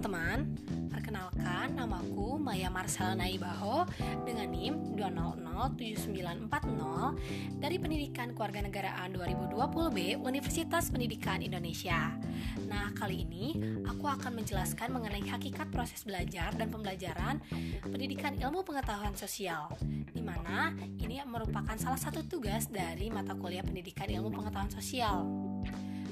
[0.00, 0.56] teman-teman,
[0.88, 3.84] perkenalkan namaku Maya Marcel Naibaho
[4.24, 12.16] dengan NIM 2007940 dari Pendidikan Kewarganegaraan 2020B Universitas Pendidikan Indonesia.
[12.64, 17.36] Nah, kali ini aku akan menjelaskan mengenai hakikat proses belajar dan pembelajaran
[17.84, 24.08] pendidikan ilmu pengetahuan sosial, di mana ini merupakan salah satu tugas dari mata kuliah pendidikan
[24.08, 25.28] ilmu pengetahuan sosial.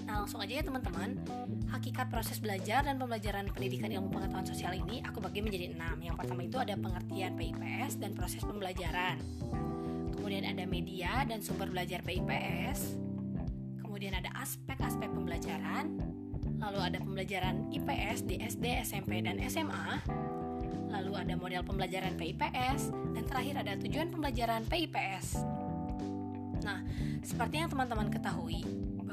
[0.09, 1.21] Nah langsung aja ya teman-teman.
[1.69, 6.01] Hakikat proses belajar dan pembelajaran pendidikan ilmu pengetahuan sosial ini aku bagi menjadi enam.
[6.01, 9.21] Yang pertama itu ada pengertian PIPS dan proses pembelajaran.
[10.17, 12.97] Kemudian ada media dan sumber belajar PIPS
[13.81, 15.95] Kemudian ada aspek-aspek pembelajaran.
[16.59, 20.03] Lalu ada pembelajaran IPS di SD, SMP, dan SMA
[20.91, 25.45] Lalu ada model pembelajaran PIPS Dan terakhir ada tujuan pembelajaran PIPS
[26.67, 26.83] Nah,
[27.23, 28.67] seperti yang teman-teman ketahui,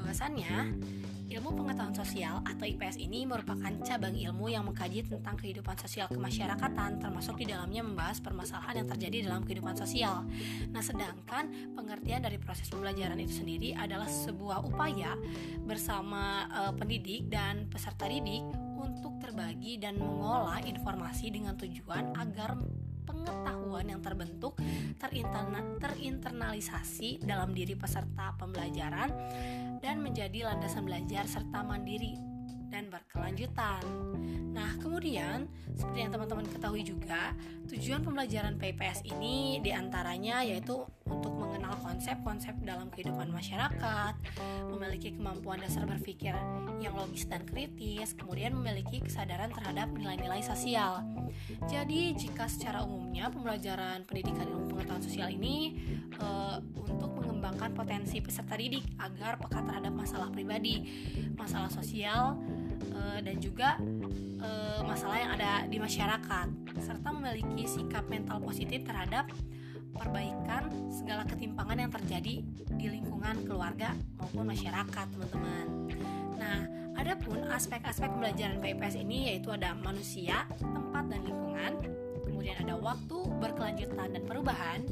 [0.06, 0.78] bahwasannya
[1.26, 7.02] ilmu pengetahuan sosial atau IPS ini merupakan cabang ilmu yang mengkaji tentang kehidupan sosial kemasyarakatan,
[7.02, 10.22] termasuk di dalamnya membahas permasalahan yang terjadi dalam kehidupan sosial.
[10.70, 15.18] Nah, sedangkan pengertian dari proses pembelajaran itu sendiri adalah sebuah upaya
[15.66, 18.46] bersama uh, pendidik dan peserta didik
[18.78, 22.54] untuk terbagi dan mengolah informasi dengan tujuan agar
[23.06, 24.58] pengetahuan yang terbentuk
[24.98, 29.10] terintern terinternalisasi dalam diri peserta pembelajaran
[29.86, 32.18] dan menjadi landasan belajar serta mandiri
[32.74, 33.86] dan berkelanjutan.
[34.50, 35.46] Nah, kemudian
[35.78, 37.38] seperti yang teman-teman ketahui juga,
[37.70, 44.14] tujuan pembelajaran PPS ini di antaranya yaitu untuk mengenal konsep-konsep dalam kehidupan masyarakat,
[44.74, 46.34] memiliki kemampuan dasar berpikir
[46.82, 51.06] yang logis dan kritis, kemudian memiliki kesadaran terhadap nilai-nilai sosial.
[51.70, 55.78] Jadi, jika secara umumnya pembelajaran pendidikan ilmu pengetahuan sosial ini
[56.18, 56.28] e,
[56.74, 60.90] untuk mengembangkan potensi peserta didik agar peka terhadap masalah pribadi,
[61.38, 62.42] masalah sosial,
[62.96, 63.80] uh, dan juga
[64.42, 66.48] uh, masalah yang ada di masyarakat
[66.82, 69.32] serta memiliki sikap mental positif terhadap
[69.96, 70.68] perbaikan
[71.16, 72.36] segala ketimpangan yang terjadi
[72.76, 75.88] di lingkungan keluarga maupun masyarakat, teman-teman.
[76.36, 76.60] Nah,
[77.00, 81.72] adapun aspek-aspek pembelajaran PIPS ini yaitu ada manusia, tempat dan lingkungan,
[82.28, 84.84] kemudian ada waktu, berkelanjutan dan perubahan,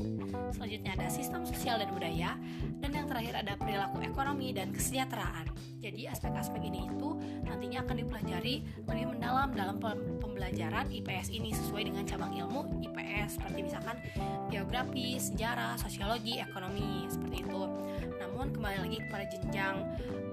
[0.56, 2.40] selanjutnya ada sistem sosial dan budaya,
[2.79, 5.53] dan yang terakhir ada perilaku ekonomi dan kesejahteraan.
[5.83, 7.11] Jadi aspek-aspek ini itu
[7.44, 9.75] nantinya akan dipelajari lebih mendalam dalam
[10.23, 13.99] pembelajaran IPS ini sesuai dengan cabang ilmu IPS seperti misalkan
[14.47, 17.67] geografi, sejarah, sosiologi, ekonomi seperti itu.
[18.16, 19.75] Namun kembali lagi kepada jenjang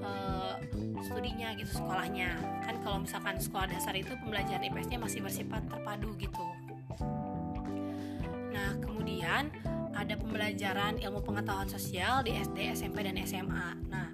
[0.06, 0.54] uh,
[1.02, 2.30] studinya gitu sekolahnya.
[2.62, 6.46] Kan kalau misalkan sekolah dasar itu pembelajaran IPS-nya masih bersifat terpadu gitu.
[8.54, 9.50] Nah, kemudian
[9.98, 13.68] ada pembelajaran ilmu pengetahuan sosial di SD, SMP, dan SMA.
[13.90, 14.08] Nah,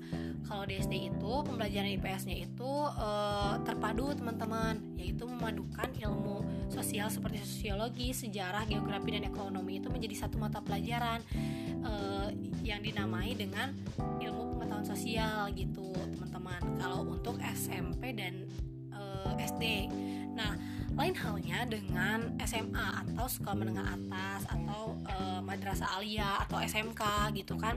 [0.57, 7.45] kalau di SD itu pembelajaran IPS-nya itu uh, terpadu teman-teman, yaitu memadukan ilmu sosial seperti
[7.45, 11.21] sosiologi, sejarah, geografi, dan ekonomi itu menjadi satu mata pelajaran
[11.85, 12.33] uh,
[12.65, 16.81] yang dinamai dengan ilmu pengetahuan sosial gitu, teman-teman.
[16.81, 18.49] Kalau untuk SMP dan
[18.97, 19.93] uh, SD,
[20.33, 20.57] nah
[20.97, 27.55] lain halnya dengan SMA atau sekolah menengah atas atau e, madrasah alia atau SMK gitu
[27.61, 27.77] kan.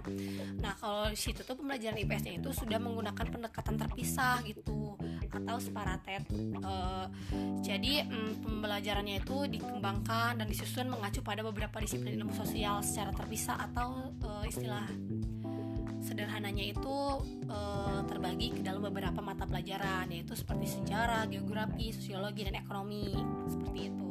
[0.63, 4.96] Nah, kalau di situ tuh pembelajaran IPS-nya itu sudah menggunakan pendekatan terpisah gitu
[5.30, 6.24] atau separatet.
[6.63, 6.74] E,
[7.59, 13.68] jadi mm, pembelajarannya itu dikembangkan dan disusun mengacu pada beberapa disiplin ilmu sosial secara terpisah
[13.68, 14.88] atau e, istilah
[16.09, 16.97] sederhananya itu
[17.46, 17.59] e,
[18.09, 23.14] terbagi ke dalam beberapa mata pelajaran yaitu seperti sejarah, geografi, sosiologi dan ekonomi
[23.46, 24.09] seperti itu.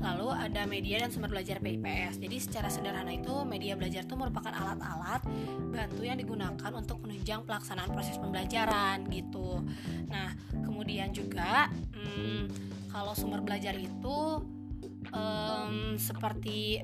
[0.00, 2.24] Lalu ada media dan sumber belajar PIPS.
[2.24, 5.20] Jadi secara sederhana itu media belajar itu merupakan alat-alat
[5.68, 9.60] bantu yang digunakan untuk menunjang pelaksanaan proses pembelajaran gitu.
[10.08, 10.32] Nah
[10.64, 12.48] kemudian juga hmm,
[12.88, 14.40] kalau sumber belajar itu
[15.12, 16.80] um, seperti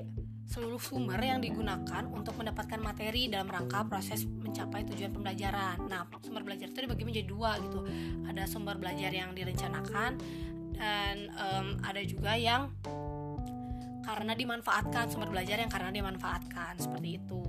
[0.47, 5.91] seluruh sumber yang digunakan untuk mendapatkan materi dalam rangka proses mencapai tujuan pembelajaran.
[5.91, 7.83] Nah, sumber belajar itu dibagi menjadi dua gitu.
[8.25, 10.11] Ada sumber belajar yang direncanakan
[10.77, 12.71] dan um, ada juga yang
[14.07, 17.43] karena dimanfaatkan sumber belajar yang karena dimanfaatkan seperti itu.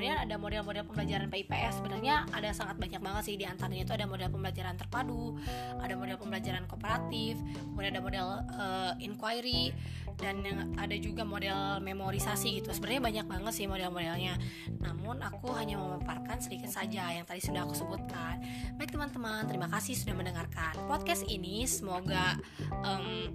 [0.00, 4.08] Kemudian ada model-model pembelajaran PIPS sebenarnya ada sangat banyak banget sih di antaranya itu ada
[4.08, 5.36] model pembelajaran terpadu,
[5.76, 7.36] ada model pembelajaran kooperatif,
[7.68, 9.76] kemudian ada model uh, inquiry
[10.16, 12.72] dan yang ada juga model memorisasi gitu.
[12.72, 14.40] Sebenarnya banyak banget sih model-modelnya.
[14.80, 18.40] Namun aku hanya memaparkan sedikit saja yang tadi sudah aku sebutkan.
[18.80, 21.68] Baik teman-teman, terima kasih sudah mendengarkan podcast ini.
[21.68, 22.40] Semoga
[22.88, 23.28] um,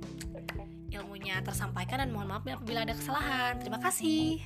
[0.89, 3.61] ilmunya tersampaikan dan mohon maaf apabila ada kesalahan.
[3.61, 4.41] Terima kasih.